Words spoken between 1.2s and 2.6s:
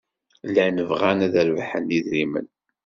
ad d-rebḥen idrimen.